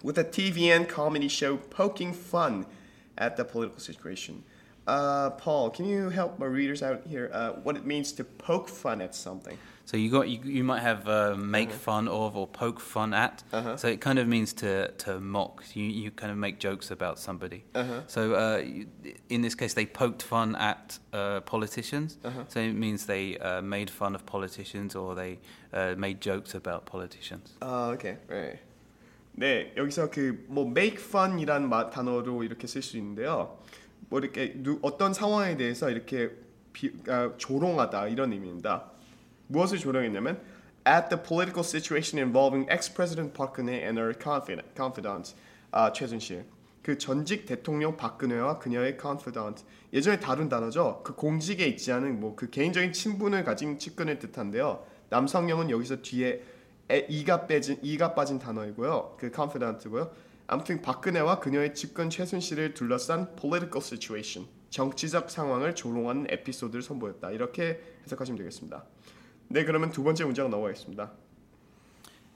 with 0.04 0.18
a 0.18 0.24
TVN 0.24 0.86
comedy 0.86 1.28
show 1.28 1.56
poking 1.56 2.12
fun 2.12 2.66
at 3.16 3.36
the 3.36 3.44
political 3.44 3.80
situation. 3.80 4.44
Uh, 4.86 5.30
Paul, 5.30 5.70
can 5.70 5.86
you 5.86 6.10
help 6.10 6.38
my 6.38 6.44
readers 6.44 6.82
out 6.82 7.00
here? 7.08 7.30
Uh, 7.32 7.52
what 7.62 7.74
it 7.76 7.86
means 7.86 8.12
to 8.12 8.24
poke 8.24 8.68
fun 8.68 9.00
at 9.00 9.14
something? 9.14 9.56
So 9.88 9.98
you 9.98 10.10
got 10.10 10.28
you, 10.30 10.40
you 10.44 10.64
might 10.64 10.80
have 10.80 11.06
uh, 11.06 11.36
make 11.36 11.70
fun 11.70 12.08
of 12.08 12.36
or 12.36 12.46
poke 12.46 12.80
fun 12.80 13.12
at. 13.12 13.42
Uh-huh. 13.52 13.76
So 13.76 13.88
it 13.88 14.00
kind 14.00 14.18
of 14.18 14.26
means 14.26 14.54
to 14.54 14.88
to 15.04 15.20
mock. 15.20 15.62
You 15.74 15.84
you 15.84 16.10
kind 16.10 16.32
of 16.32 16.38
make 16.38 16.58
jokes 16.58 16.90
about 16.90 17.18
somebody. 17.18 17.64
Uh-huh. 17.74 18.00
So 18.06 18.34
uh, 18.34 18.58
you- 18.64 18.86
in 19.28 19.42
this 19.42 19.54
case, 19.54 19.74
they 19.74 19.84
poked 19.84 20.22
fun 20.22 20.56
at 20.56 20.98
uh, 21.12 21.40
politicians. 21.42 22.16
Uh-huh. 22.24 22.44
So 22.48 22.60
it 22.60 22.72
means 22.74 23.04
they 23.06 23.36
uh, 23.38 23.60
made 23.60 23.90
fun 23.90 24.14
of 24.14 24.24
politicians 24.24 24.96
or 24.96 25.14
they 25.14 25.38
uh, 25.74 25.94
made 25.98 26.20
jokes 26.22 26.54
about 26.54 26.86
politicians. 26.86 27.52
아, 27.60 27.92
오케이. 27.94 28.16
네. 28.28 28.60
네, 29.36 29.72
여기서 29.76 30.10
그 30.10 30.46
뭐 30.48 30.64
make 30.64 30.96
fun이라는 30.98 31.68
마- 31.68 31.90
단어로 31.90 32.44
이렇게 32.44 32.66
쓸 32.66 32.82
수 32.82 32.96
있는데요. 32.96 33.58
뭐 34.08 34.20
이렇게 34.20 34.52
누, 34.56 34.78
어떤 34.82 35.12
상황에 35.12 35.56
대해서 35.56 35.90
이렇게 35.90 36.30
비, 36.72 36.92
아, 37.08 37.32
조롱하다 37.36 38.08
이런 38.08 38.32
의미입니다. 38.32 38.90
무엇을 39.49 39.79
조롱했냐면 39.79 40.39
at 40.87 41.09
the 41.09 41.21
political 41.21 41.63
situation 41.63 42.23
involving 42.23 42.69
ex-president 42.71 43.33
Geun-hye 43.33 43.83
and 43.83 43.99
her 43.99 44.13
confidant 44.75 45.35
아, 45.71 45.91
최순실. 45.91 46.45
그 46.81 46.97
전직 46.97 47.45
대통령 47.45 47.97
박근혜와 47.97 48.59
그녀의 48.59 48.97
confidant. 48.99 49.63
예전에 49.91 50.19
다룬 50.19 50.49
단어죠. 50.49 51.01
그 51.03 51.13
공직에 51.13 51.65
있지 51.67 51.91
않은 51.91 52.19
뭐 52.19 52.35
그 52.35 52.49
개인적인 52.49 52.93
친분을 52.93 53.43
가진 53.43 53.77
측근을 53.77 54.19
뜻한데요. 54.19 54.85
남성형은 55.09 55.69
여기서 55.69 56.01
뒤에 56.01 56.41
에, 56.91 57.05
이가 57.09 57.45
빼진 57.47 57.77
이가 57.81 58.15
빠진 58.15 58.39
단어이고요. 58.39 59.17
그 59.19 59.31
confidant고요. 59.33 60.11
아무튼 60.47 60.81
박근혜와 60.81 61.39
그녀의 61.39 61.75
측근 61.75 62.09
최순실을 62.09 62.73
둘러싼 62.73 63.35
political 63.35 63.83
situation, 63.83 64.49
정치적 64.71 65.29
상황을 65.29 65.75
조롱하는 65.75 66.27
에피소드를 66.29 66.81
선보였다. 66.81 67.29
이렇게 67.31 67.79
해석하시면 68.05 68.37
되겠습니다. 68.39 68.83
네, 69.48 69.64
그러면 69.64 69.90
두 69.90 70.02
번째 70.02 70.24
문장 70.24 70.50
넘어가겠습니다. 70.50 71.12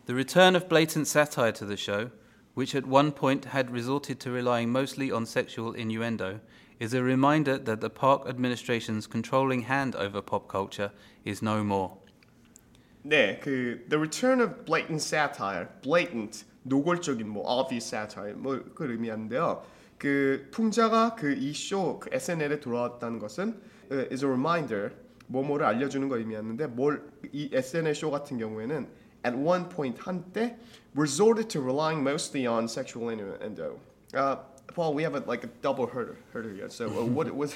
The 0.07 0.15
return 0.15 0.57
of 0.57 0.69
blatant 0.69 1.07
satire 1.07 1.53
to 1.53 1.67
the 1.67 1.77
show, 1.77 2.11
which 2.55 2.75
at 2.75 2.87
one 2.87 3.12
point 3.12 3.49
had 3.53 3.71
resorted 3.71 4.19
to 4.21 4.31
relying 4.31 4.71
mostly 4.71 5.12
on 5.12 5.27
sexual 5.27 5.75
innuendo, 5.75 6.41
is 6.81 6.95
a 6.95 7.03
reminder 7.03 7.59
that 7.59 7.81
the 7.81 7.91
Park 7.91 8.27
administration's 8.27 9.07
controlling 9.07 9.62
hand 9.62 9.95
over 9.97 10.23
pop 10.23 10.49
culture 10.49 10.93
is 11.25 11.43
no 11.43 11.62
more. 11.62 11.99
네, 13.05 13.41
그 13.41 13.81
the 13.88 13.99
return 13.99 14.41
of 14.41 14.65
blatant 14.65 15.03
satire, 15.03 15.69
blatant 15.83 16.45
노골적인 16.67 17.27
뭐 17.27 17.43
obvious 17.47 17.87
satire 17.87 18.35
뭐그 18.35 18.91
의미하는데요. 18.91 19.62
그 19.99 20.49
풍자가 20.53 21.17
그 21.17 21.37
이 21.37 21.50
쇼 21.50 21.99
그 21.99 22.11
SNL에 22.12 22.61
돌아왔다는 22.61 23.19
것은 23.19 23.61
uh, 23.91 24.07
is 24.12 24.25
a 24.25 24.29
reminder 24.29 24.93
뭐뭐를 25.27 25.67
알려주는 25.67 26.09
걸 26.09 26.21
의미하는데 26.21 26.67
뭘 26.69 27.19
이 27.33 27.50
SNL 27.53 27.95
쇼 27.95 28.11
같은 28.11 28.38
경우에는 28.38 28.87
at 29.25 29.37
one 29.37 29.69
point 29.69 30.00
한때 30.00 30.57
resorted 30.97 31.49
to 31.49 31.61
relying 31.61 32.03
mostly 32.03 32.47
on 32.47 32.67
sexual 32.67 33.11
innuendo. 33.11 33.79
Uh, 34.15 34.37
Paul, 34.75 34.95
we 34.95 35.03
have 35.03 35.15
a, 35.15 35.21
like 35.27 35.45
a 35.45 35.50
double 35.62 35.87
herder, 35.87 36.17
herder 36.33 36.53
here. 36.55 36.71
So 36.71 36.87
uh, 36.87 37.05
what 37.05 37.31
was 37.35 37.55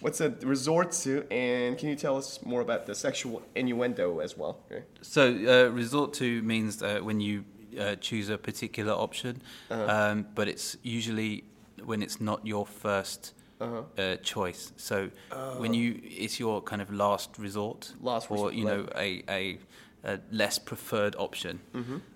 what's 0.00 0.20
a 0.20 0.30
resort 0.42 0.92
to, 1.04 1.24
and 1.30 1.78
can 1.78 1.88
you 1.88 1.96
tell 1.96 2.16
us 2.16 2.40
more 2.44 2.60
about 2.60 2.86
the 2.86 2.94
sexual 2.94 3.42
innuendo 3.54 4.20
as 4.20 4.36
well? 4.36 4.58
Okay. 4.70 4.84
So, 5.02 5.22
uh, 5.28 5.70
resort 5.72 6.12
to 6.14 6.42
means 6.42 6.82
uh, 6.82 7.00
when 7.02 7.20
you 7.20 7.44
uh, 7.78 7.96
choose 7.96 8.28
a 8.28 8.38
particular 8.38 8.92
option, 8.92 9.40
um, 9.70 10.26
but 10.34 10.48
it's 10.48 10.76
usually 10.82 11.44
when 11.84 12.02
it's 12.02 12.20
not 12.20 12.46
your 12.46 12.66
1st 12.66 13.32
uh-huh. 13.59 13.81
uh, 14.01 14.15
choice. 14.17 14.71
So, 14.77 15.09
when 15.57 15.73
you 15.73 15.99
it's 16.03 16.39
your 16.39 16.61
kind 16.61 16.81
of 16.81 16.91
last 16.93 17.37
resort, 17.37 17.93
Last 18.01 18.29
or 18.31 18.35
resort, 18.35 18.53
you 18.53 18.65
know 18.65 18.87
a, 18.95 19.23
a, 19.29 19.57
a 20.03 20.19
less 20.31 20.57
preferred 20.59 21.15
option. 21.17 21.59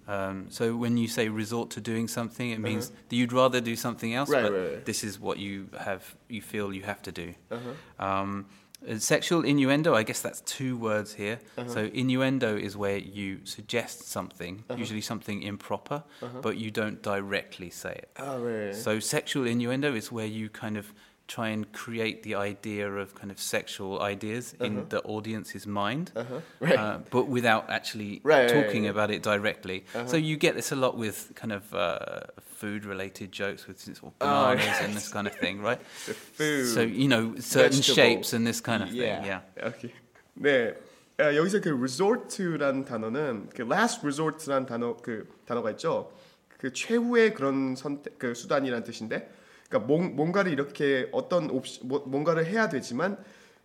Um, 0.08 0.48
so, 0.50 0.76
when 0.76 0.98
you 0.98 1.08
say 1.08 1.30
resort 1.30 1.70
to 1.72 1.82
doing 1.82 2.08
something, 2.08 2.50
it 2.52 2.60
means 2.60 2.92
that 3.10 3.16
you'd 3.16 3.34
rather 3.34 3.62
do 3.62 3.76
something 3.76 4.14
else, 4.14 4.30
Right, 4.30 4.44
but 4.44 4.52
right, 4.54 4.72
right. 4.74 4.86
this 4.86 5.04
is 5.04 5.20
what 5.20 5.38
you 5.38 5.68
have 5.80 6.16
you 6.30 6.42
feel 6.42 6.74
you 6.74 6.84
have 6.84 7.02
to 7.04 7.12
do. 7.12 7.34
Uh-huh. 7.52 8.06
Um, 8.06 8.46
uh, 8.90 8.98
sexual 9.00 9.46
innuendo, 9.46 9.96
I 9.96 10.04
guess 10.04 10.22
that's 10.22 10.42
two 10.42 10.76
words 10.76 11.14
here. 11.14 11.40
Uh-huh. 11.58 11.70
So 11.70 11.90
innuendo 11.94 12.58
is 12.58 12.76
where 12.76 12.98
you 12.98 13.40
suggest 13.46 14.10
something, 14.10 14.66
usually 14.76 15.00
something 15.02 15.42
improper, 15.42 16.04
but 16.42 16.58
you 16.58 16.70
don't 16.70 17.02
directly 17.02 17.70
say 17.70 17.92
it. 17.94 18.10
Oh, 18.20 18.40
right. 18.42 18.76
So 18.76 19.00
sexual 19.00 19.46
innuendo 19.48 19.96
is 19.96 20.12
where 20.12 20.26
you 20.26 20.50
kind 20.50 20.76
of 20.76 20.94
try 21.29 21.49
and 21.51 21.71
create 21.75 22.23
the 22.23 22.35
idea 22.35 22.89
of 22.91 23.15
kind 23.15 23.31
of 23.31 23.39
sexual 23.39 24.01
ideas 24.01 24.55
in 24.61 24.89
the 24.89 25.03
audience's 25.05 25.67
mind, 25.67 26.11
Uh-huh. 26.17 26.41
Right. 26.59 26.79
uh, 26.79 26.99
but 27.11 27.29
without 27.29 27.69
actually 27.69 28.23
Right, 28.25 28.49
right, 28.51 28.65
talking 28.65 28.85
right. 28.85 28.91
about 28.91 29.11
it 29.11 29.23
directly. 29.23 29.85
So 30.07 30.17
you 30.17 30.39
get 30.39 30.55
this 30.55 30.73
a 30.73 30.77
lot 30.77 30.97
with 30.97 31.33
kind 31.35 31.53
of 31.53 31.63
uh, 31.75 32.21
food-related 32.57 33.31
jokes 33.31 33.67
with 33.69 33.79
sort 33.79 33.99
of 33.99 34.13
Oh, 34.23 34.57
bananas 34.57 34.81
and 34.81 34.95
this 34.97 35.09
kind 35.13 35.27
of 35.27 35.35
thing, 35.37 35.61
right? 35.61 35.79
The 36.07 36.15
food. 36.15 36.67
So 36.75 36.81
you 36.81 37.09
know 37.09 37.35
certain 37.39 37.77
Vegetable. 37.77 37.95
shapes 37.95 38.33
and 38.33 38.47
this 38.47 38.61
kind 38.63 38.83
of 38.83 38.89
thing. 38.89 38.99
yeah. 39.25 39.41
Yeah. 39.57 39.69
Okay. 39.69 39.93
네. 40.41 40.75
아, 41.19 41.35
여기서 41.35 41.61
그 41.61 41.71
resort라는 41.77 42.85
단어는 42.85 43.51
그 43.55 43.63
last 43.69 44.01
resort라는 44.03 44.67
단어 44.67 44.97
그 44.97 45.29
단어가 45.47 45.71
있죠. 45.73 46.11
그 46.59 46.73
최후의 46.73 47.35
그런 47.35 47.75
선택 47.77 48.19
그 48.19 48.35
수단이라는 48.35 48.83
뜻인데, 48.85 49.29
그러니까 49.74 49.88
뭔, 49.88 50.16
뭔가를 50.16 50.52
이렇게 50.52 51.10
어떤 51.12 51.50
옵시, 51.50 51.84
뭐, 51.84 52.04
뭔가를 52.06 52.46
해야 52.46 52.70
되지만 52.70 53.18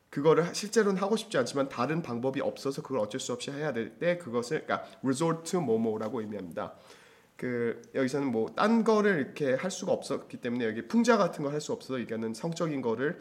그거를 0.08 0.54
실제로는 0.54 1.00
하고 1.02 1.16
싶지 1.16 1.36
않지만 1.36 1.68
다른 1.68 2.00
방법이 2.00 2.40
없어서 2.40 2.80
그걸 2.80 3.00
어쩔 3.00 3.20
수 3.20 3.34
없이 3.34 3.50
해야 3.50 3.74
될 3.74 3.98
때 3.98 4.16
그것을 4.16 4.64
그러니까 4.64 4.88
resort 5.02 5.50
to 5.50 5.60
뭐뭐라고 5.60 6.20
의미합니다. 6.20 6.72
그 7.36 7.82
여기서는 7.94 8.32
뭐 8.32 8.48
딴 8.56 8.84
거를 8.84 9.18
이렇게 9.18 9.52
할 9.54 9.70
수가 9.70 9.92
없었기 9.92 10.38
때문에 10.38 10.64
여기 10.64 10.88
풍자 10.88 11.18
같은 11.18 11.44
걸 11.44 11.52
할 11.52 11.60
수 11.60 11.72
없어서 11.72 11.98
이거는 11.98 12.32
성적인 12.32 12.80
거를 12.80 13.20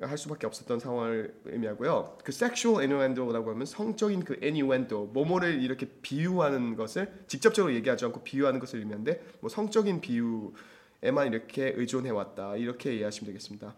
할 0.00 0.16
수밖에 0.18 0.46
없었던 0.46 0.78
상황을 0.80 1.34
의미하고요. 1.44 2.18
그 2.24 2.30
sexual 2.30 2.80
innuendo라고 2.80 3.50
하면 3.50 3.66
성적인 3.66 4.24
그 4.24 4.36
innuendo, 4.42 5.06
뭐뭐를 5.12 5.62
이렇게 5.62 5.86
비유하는 6.02 6.76
것을 6.76 7.12
직접적으로 7.26 7.74
얘기하지 7.74 8.04
않고 8.06 8.22
비유하는 8.22 8.58
것을 8.60 8.80
의미하는데 8.80 9.22
뭐 9.40 9.48
성적인 9.50 10.00
비유 10.00 10.52
에만 11.04 11.32
이렇게 11.32 11.72
의존해 11.76 12.10
왔다 12.10 12.56
이렇게 12.56 12.94
이해하시면 12.94 13.26
되겠습니다. 13.26 13.74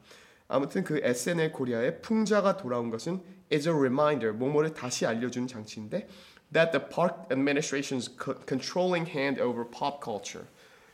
아무튼 0.48 0.84
그 0.84 1.00
SNL 1.02 1.52
코리아의 1.52 2.00
풍자가 2.02 2.56
돌아온 2.56 2.90
것은 2.90 3.20
is 3.52 3.68
a 3.68 3.74
reminder, 3.74 4.32
뭐뭐를 4.32 4.72
다시 4.72 5.04
알려주는 5.04 5.48
장치인데 5.48 6.08
that 6.52 6.70
the 6.70 6.88
Park 6.88 7.28
administration's 7.30 8.08
co- 8.16 8.38
controlling 8.46 9.10
hand 9.10 9.42
over 9.42 9.68
pop 9.68 9.98
culture 10.02 10.46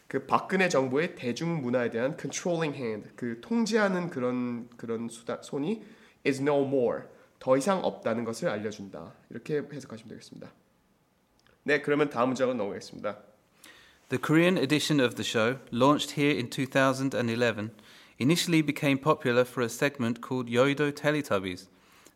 그 0.09 0.27
박근혜 0.27 0.69
정부의 0.69 1.15
대중 1.15 1.61
문화에 1.63 1.91
대한 1.91 2.17
controlling 2.19 2.77
hand 2.77 3.11
그 3.17 3.41
통제하는 3.41 4.11
그런 4.11 4.69
그런 4.77 5.09
수다, 5.09 5.43
손이 5.43 5.83
is 6.27 6.41
no 6.41 6.63
more 6.67 7.05
더 7.39 7.57
이상 7.57 7.85
없다는 7.85 8.25
것을 8.25 8.49
알려준다 8.49 9.13
이렇게 9.31 9.63
해석하시면 9.73 10.09
되겠습니다. 10.09 10.53
네 11.65 11.81
그러면 11.83 12.11
다음 12.11 12.29
문장으로 12.29 12.57
넘어가겠습니다. 12.57 13.32
The 14.10 14.18
Korean 14.18 14.58
edition 14.58 15.02
of 15.02 15.16
the 15.16 15.24
show, 15.24 15.60
launched 15.70 16.12
here 16.12 16.32
in 16.32 16.50
2011, 16.50 17.72
initially 18.20 18.62
became 18.62 18.98
popular 18.98 19.44
for 19.44 19.62
a 19.62 19.68
segment 19.70 20.22
called 20.22 20.48
Yoido 20.48 20.94
Teletubbies 20.94 21.68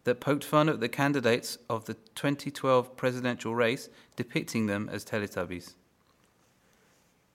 that 0.06 0.22
poked 0.22 0.46
fun 0.46 0.70
at 0.70 0.80
the 0.80 0.88
candidates 0.88 1.58
of 1.70 1.86
the 1.86 1.96
2012 2.16 2.96
presidential 2.96 3.54
race, 3.54 3.90
depicting 4.16 4.68
them 4.68 4.90
as 4.90 5.04
Teletubbies. 5.04 5.74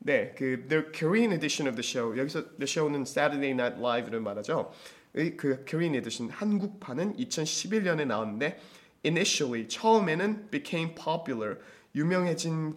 네, 0.05 0.35
그 0.37 0.69
The 0.69 0.85
Korean 0.93 1.33
edition 1.33 1.67
of 1.67 1.77
the 1.77 1.83
show 1.83 2.15
여기서 2.17 2.59
the 2.59 2.67
show는 2.67 3.03
Saturday 3.03 3.53
Night 3.53 3.79
Live를 3.79 4.21
말하죠. 4.21 4.73
이 5.17 5.37
그 5.37 5.65
Korean 5.69 5.95
edition 5.95 6.31
한국판은 6.31 7.17
2011년에 7.17 8.07
나왔는데 8.07 8.59
initially 9.05 9.67
처음에는 9.69 10.51
became 10.51 10.95
popular 10.95 11.59
유명해진 11.95 12.75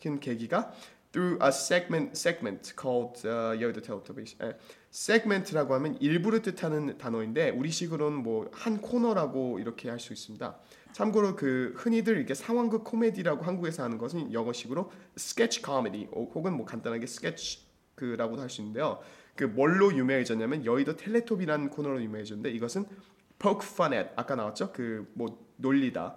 kin 0.00 0.20
계기가 0.20 0.72
through 1.15 1.37
a 1.41 1.49
segment 1.49 2.17
segment 2.17 2.73
called 2.75 3.15
uh, 3.23 3.55
Yoda 3.57 3.81
Teletubbies. 3.81 4.35
예, 4.43 4.57
segment라고 4.91 5.73
하면 5.75 5.95
일부를 6.01 6.41
뜻하는 6.41 6.97
단어인데 6.97 7.51
우리식으로는 7.51 8.21
뭐 8.21 8.49
한 8.51 8.81
코너라고 8.81 9.59
이렇게 9.59 9.89
할 9.89 9.97
수 9.99 10.11
있습니다. 10.11 10.57
참고로 10.91 11.35
그 11.37 11.73
흔히들 11.77 12.17
이렇게 12.17 12.33
상황극 12.33 12.83
코미디라고 12.83 13.43
한국에서 13.43 13.83
하는 13.83 13.97
것은 13.97 14.33
영어식으로 14.33 14.91
sketch 15.17 15.61
comedy 15.63 16.07
어, 16.11 16.23
혹은 16.33 16.53
뭐 16.53 16.65
간단하게 16.65 17.03
sketch 17.05 17.65
그라고도 17.95 18.41
할 18.41 18.49
수 18.49 18.59
있는데요. 18.61 18.99
그 19.37 19.45
뭘로 19.45 19.93
유명해졌냐면 19.95 20.65
여의도 20.65 20.97
텔레토비라는 20.97 21.69
코너로 21.69 22.01
유명해졌는데 22.01 22.49
이것은 22.51 22.85
poke 23.39 23.65
fun 23.65 23.93
at 23.93 24.09
아까 24.17 24.35
나왔죠? 24.35 24.73
그 24.73 25.05
뭐 25.13 25.45
놀리다 25.57 26.15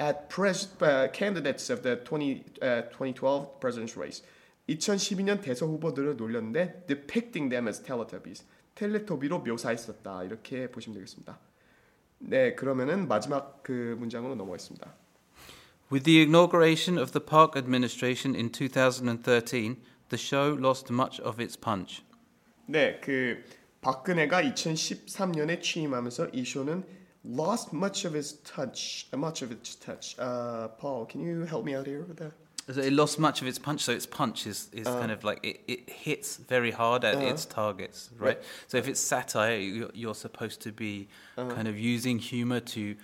at 0.00 0.28
pres, 0.28 0.68
uh, 0.80 1.08
candidates 1.12 1.68
of 1.70 1.82
the 1.82 1.96
20, 1.96 2.44
uh, 2.62 2.82
2012 2.92 3.60
presidential 3.60 4.00
race. 4.00 4.22
2012년 4.68 5.40
대선 5.40 5.68
후보들을 5.70 6.16
놀렸는데 6.16 6.84
depicting 6.86 7.50
them 7.50 7.68
as 7.68 7.82
Teletubbies. 7.82 8.44
텔레토비로 8.74 9.40
묘사했었다. 9.40 10.22
이렇게 10.24 10.70
보시면 10.70 10.94
되겠습니다. 10.94 11.38
네, 12.20 12.54
그러면은 12.54 13.08
마지막 13.08 13.62
그 13.62 13.96
문장으로 13.98 14.34
넘어가겠습니다. 14.34 14.94
With 15.90 16.04
the 16.04 16.20
inauguration 16.20 16.98
of 16.98 17.12
the 17.12 17.24
park 17.24 17.56
administration 17.56 18.36
in 18.36 18.52
2013, 18.52 19.76
the 20.10 20.18
show 20.18 20.56
lost 20.58 20.92
much 20.92 21.20
of 21.22 21.42
its 21.42 21.58
punch. 21.58 22.04
네, 22.66 23.00
그 23.00 23.42
박근혜가 23.80 24.42
2013년에 24.42 25.62
취임하면서 25.62 26.28
이 26.34 26.44
쇼는 26.44 26.84
lost 27.24 27.74
much 27.74 28.06
of 28.06 28.16
its 28.16 28.42
touch, 28.42 29.08
much 29.14 29.42
of 29.42 29.52
its 29.52 29.76
touch. 29.76 30.14
Uh, 30.18 30.68
Paul, 30.78 31.06
can 31.06 31.20
you 31.20 31.46
help 31.46 31.64
me 31.64 31.74
out 31.74 31.86
here 31.86 32.04
with 32.06 32.18
that? 32.18 32.34
So 32.70 32.80
it 32.82 32.92
lost 32.92 33.18
much 33.18 33.40
of 33.40 33.46
its 33.48 33.58
punch, 33.58 33.80
so 33.82 33.92
its 33.92 34.06
punch 34.06 34.46
is, 34.46 34.68
is 34.72 34.86
kind 34.86 35.10
of 35.10 35.24
like 35.24 35.40
it, 35.42 35.60
it 35.66 35.88
hits 35.88 36.36
very 36.36 36.70
hard 36.70 37.02
at 37.04 37.14
its 37.22 37.46
targets, 37.46 38.10
right? 38.18 38.26
Right. 38.36 38.38
So 38.66 38.76
if 38.76 38.86
it's 38.88 39.00
satire, 39.00 39.56
you- 39.56 39.90
you're 39.94 40.14
supposed 40.14 40.60
to 40.62 40.72
be 40.72 41.08
kind 41.36 41.66
of 41.68 41.78
using 41.78 42.18
humor 42.18 42.60
to 42.60 42.94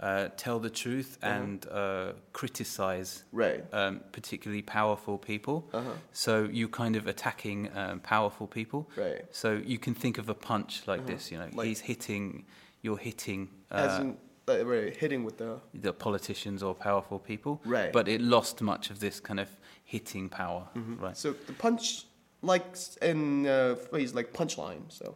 uh, 0.00 0.28
tell 0.36 0.58
the 0.58 0.70
truth 0.70 1.16
and 1.22 1.64
uh, 1.70 2.12
criticize 2.32 3.22
Right. 3.32 3.62
um, 3.72 4.00
particularly 4.10 4.62
powerful 4.62 5.16
people. 5.18 5.68
Uh-huh. 5.72 5.90
So 6.12 6.48
you're 6.52 6.68
kind 6.68 6.96
of 6.96 7.06
attacking 7.06 7.70
um, 7.76 8.00
powerful 8.00 8.48
people. 8.48 8.90
Right. 8.96 9.24
So 9.30 9.60
you 9.64 9.78
can 9.78 9.94
think 9.94 10.18
of 10.18 10.28
a 10.28 10.34
punch 10.34 10.82
like 10.88 11.06
this, 11.06 11.30
you 11.30 11.38
know, 11.38 11.48
Like- 11.52 11.68
he's 11.68 11.80
hitting, 11.80 12.44
you're 12.82 12.98
hitting. 12.98 13.48
As 13.70 13.98
Uh, 14.00 14.02
in, 14.02 14.16
like, 14.46 14.64
right, 14.66 14.96
hitting 14.96 15.24
with 15.24 15.36
the 15.38 15.60
the 15.82 15.92
politicians 15.92 16.62
or 16.62 16.74
powerful 16.74 17.18
people, 17.18 17.60
Right. 17.64 17.92
But 17.92 18.08
it 18.08 18.20
lost 18.20 18.60
much 18.60 18.90
of 18.90 18.98
this 18.98 19.20
kind 19.20 19.40
of 19.40 19.48
hitting 19.84 20.28
power, 20.28 20.68
right? 21.00 21.16
so 21.16 21.32
the 21.46 21.52
punch, 21.52 22.06
like 22.42 22.64
in 23.00 23.46
uh, 23.46 23.74
phrase 23.90 24.14
like 24.14 24.32
punchline. 24.32 24.82
So 24.88 25.14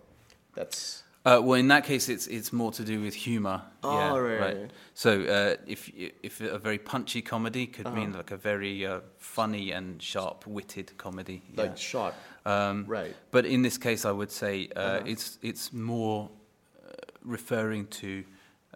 that's 0.55 1.03
Uh, 1.27 1.41
well, 1.43 1.59
in 1.59 1.69
that 1.69 1.85
case, 1.85 2.09
it's 2.15 2.27
it's 2.29 2.53
more 2.53 2.73
to 2.73 2.85
do 2.85 3.01
with 3.03 3.15
humor. 3.27 3.61
Oh, 3.83 3.93
yeah, 3.99 4.17
right, 4.17 4.41
right. 4.41 4.71
So 4.95 5.11
uh, 5.11 5.57
if 5.67 5.91
if 6.23 6.41
a 6.41 6.59
very 6.59 6.79
punchy 6.79 7.21
comedy 7.23 7.67
could 7.67 7.87
mean 7.93 8.09
Uh-huh. 8.11 8.19
like 8.19 8.35
a 8.35 8.37
very 8.37 8.87
uh, 8.87 9.01
funny 9.19 9.73
and 9.73 10.01
sharp-witted 10.01 10.97
comedy, 10.97 11.43
yeah. 11.51 11.63
like 11.63 11.77
shot. 11.79 12.15
Um, 12.45 12.85
Right. 12.89 13.15
But 13.31 13.45
in 13.45 13.63
this 13.63 13.79
case, 13.79 14.09
I 14.09 14.13
would 14.13 14.31
say 14.31 14.69
uh, 14.77 14.81
Uh-huh. 14.81 15.13
it's 15.13 15.39
it's 15.43 15.73
more 15.73 16.29
uh, 16.29 16.93
referring 17.25 17.89
to 17.89 18.09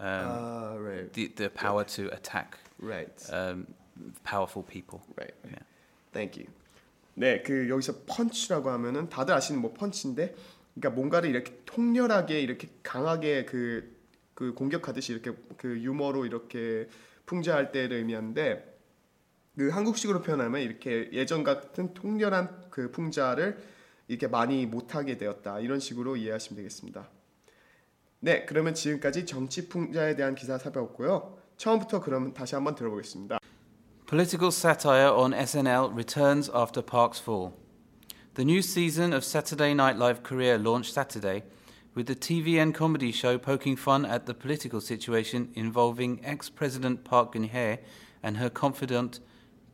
um, 0.00 0.06
uh, 0.06 0.78
right. 0.78 1.12
the 1.12 1.28
the 1.36 1.50
power 1.50 1.84
to 1.84 2.08
attack 2.12 2.56
Right. 2.80 3.12
um, 3.32 3.66
powerful 4.24 4.62
people. 4.62 5.00
right. 5.16 5.34
Yeah. 5.44 5.62
Thank 6.12 6.38
you. 6.38 6.46
네, 7.14 7.42
그 7.42 7.68
여기서 7.68 8.04
펀치라고 8.06 8.70
하면은 8.70 9.08
다들 9.10 9.34
아시는 9.34 9.60
뭐 9.60 9.74
펀치인데, 9.74 10.34
그러니까 10.74 10.90
뭔가를 10.96 11.28
이렇게 11.28 11.60
통렬하게 11.66 12.40
이렇게 12.40 12.68
강하게 12.82 13.44
그, 13.44 13.94
그 14.34 14.54
공격하듯이 14.54 15.12
이렇게 15.12 15.32
그 15.58 15.78
유머로 15.80 16.24
이렇게 16.24 16.88
풍자할 17.26 17.72
때를 17.72 17.98
의미하는데, 17.98 18.78
그 19.56 19.68
한국식으로 19.68 20.22
표현하면 20.22 20.62
이렇게 20.62 21.10
예전 21.12 21.44
같은 21.44 21.92
통렬한 21.92 22.70
그 22.70 22.90
풍자를 22.90 23.62
이렇게 24.08 24.26
많이 24.26 24.64
못하게 24.64 25.18
되었다 25.18 25.60
이런 25.60 25.78
식으로 25.80 26.16
이해하시면 26.16 26.56
되겠습니다. 26.56 27.08
네, 28.19 28.45
그러면 28.45 28.73
지금까지 28.73 29.25
정치 29.25 29.69
풍자에 29.69 30.15
대한 30.15 30.35
기사 30.35 30.57
살펴봤고요. 30.57 31.37
처음부터 31.57 32.01
그러면 32.01 32.33
다시 32.33 32.55
한번 32.55 32.75
들어보겠습니다. 32.75 33.39
Political 34.07 34.51
satire 34.51 35.09
on 35.09 35.33
SNL 35.33 35.93
returns 35.93 36.49
after 36.53 36.81
Park's 36.81 37.19
fall. 37.19 37.53
The 38.35 38.45
new 38.45 38.61
season 38.61 39.13
of 39.13 39.23
Saturday 39.23 39.73
Night 39.73 39.97
Live 39.97 40.21
Korea 40.21 40.57
launched 40.57 40.93
Saturday, 40.93 41.43
with 41.95 42.07
the 42.07 42.15
TVN 42.15 42.73
comedy 42.73 43.11
show 43.11 43.37
poking 43.37 43.77
fun 43.77 44.05
at 44.05 44.25
the 44.25 44.33
political 44.33 44.81
situation 44.81 45.49
involving 45.55 46.19
ex 46.23 46.49
President 46.49 47.03
Park 47.05 47.33
Geun 47.33 47.49
hye 47.51 47.79
and 48.21 48.37
her 48.37 48.49
confidant 48.49 49.21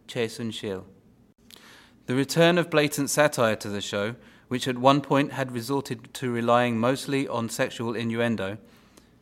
Chae 0.08 0.30
Sun 0.30 0.52
Shil. 0.52 0.84
The 2.06 2.16
return 2.16 2.58
of 2.58 2.70
blatant 2.70 3.10
satire 3.10 3.56
to 3.56 3.70
the 3.70 3.82
show, 3.82 4.16
which 4.49 4.69
at 4.69 4.79
one 4.79 5.01
point 5.01 5.33
had 5.33 5.53
resorted 5.53 6.13
to 6.15 6.31
relying 6.31 6.79
mostly 6.79 7.27
on 7.27 7.49
sexual 7.49 7.95
innuendo, 7.95 8.59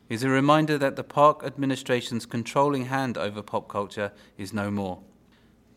is 0.09 0.23
a 0.23 0.29
reminder 0.29 0.77
that 0.77 0.95
the 0.95 1.03
Park 1.03 1.43
administration's 1.43 2.25
controlling 2.25 2.85
hand 2.85 3.17
over 3.17 3.41
pop 3.41 3.67
culture 3.67 4.11
is 4.37 4.53
no 4.53 4.69
more. 4.69 4.99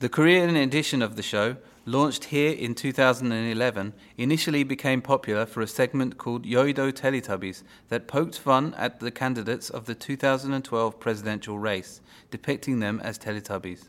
The 0.00 0.08
Korean 0.08 0.54
edition 0.54 1.02
of 1.02 1.16
the 1.16 1.22
show, 1.22 1.56
launched 1.84 2.24
here 2.24 2.52
in 2.52 2.74
2011, 2.74 3.94
initially 4.16 4.62
became 4.62 5.00
popular 5.00 5.46
for 5.46 5.62
a 5.62 5.66
segment 5.66 6.18
called 6.18 6.44
Yoido 6.44 6.92
Teletubbies 6.92 7.62
that 7.88 8.06
poked 8.06 8.38
fun 8.38 8.74
at 8.74 9.00
the 9.00 9.11
candidates 9.11 9.70
of 9.70 9.87
the 9.87 9.94
2012 9.94 11.00
presidential 11.00 11.58
race, 11.58 12.00
depicting 12.30 12.78
them 12.78 13.00
as 13.02 13.18
Teletubbies. 13.18 13.88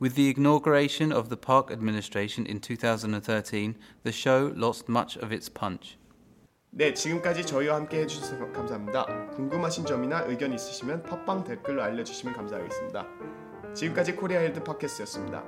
With 0.00 0.16
the 0.16 0.34
inauguration 0.36 1.12
of 1.12 1.28
the 1.28 1.36
Park 1.36 1.70
administration 1.70 2.46
in 2.46 2.60
2013, 2.60 3.76
the 4.02 4.12
show 4.12 4.52
lost 4.54 4.88
much 4.88 5.16
of 5.16 5.32
its 5.32 5.48
punch. 5.48 5.96
네, 6.70 6.92
지금까지 6.92 7.46
저희와 7.46 7.76
함께 7.76 8.00
해주셔서 8.00 8.50
감사합니다. 8.52 9.30
궁금하신 9.30 9.86
점이나 9.86 10.24
의견 10.26 10.52
있으시면 10.52 11.04
팟빵 11.04 11.44
댓글로 11.44 11.82
알려주시면 11.82 12.34
감사하겠습니다. 12.34 13.06
지금까지 13.74 14.16
코리아 14.16 14.40
헬드 14.40 14.64
팟캐스트였습니다. 14.64 15.44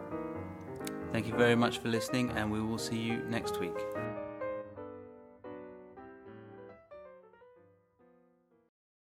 Thank 1.12 1.28
you 1.28 1.36
very 1.36 1.54
much 1.54 1.80
for 1.80 1.88
listening, 1.88 2.30
and 2.36 2.52
we 2.52 2.60
will 2.60 2.78
see 2.78 2.98
you 2.98 3.18
next 3.28 3.58
week. 3.60 3.74